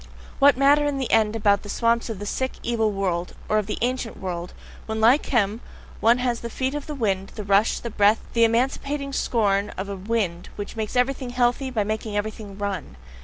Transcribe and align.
What 0.39 0.57
matter 0.57 0.87
in 0.87 0.97
the 0.97 1.11
end 1.11 1.35
about 1.35 1.61
the 1.61 1.69
swamps 1.69 2.09
of 2.09 2.17
the 2.17 2.25
sick, 2.25 2.53
evil 2.63 2.91
world, 2.91 3.35
or 3.47 3.59
of 3.59 3.67
the 3.67 3.77
"ancient 3.83 4.17
world," 4.17 4.51
when 4.87 4.99
like 4.99 5.27
him, 5.27 5.61
one 5.99 6.17
has 6.17 6.39
the 6.39 6.49
feet 6.49 6.73
of 6.73 6.89
a 6.89 6.95
wind, 6.95 7.33
the 7.35 7.43
rush, 7.43 7.77
the 7.79 7.91
breath, 7.91 8.21
the 8.33 8.43
emancipating 8.43 9.13
scorn 9.13 9.69
of 9.77 9.89
a 9.89 9.95
wind, 9.95 10.49
which 10.55 10.75
makes 10.75 10.95
everything 10.95 11.29
healthy, 11.29 11.69
by 11.69 11.83
making 11.83 12.17
everything 12.17 12.57
RUN! 12.57 12.97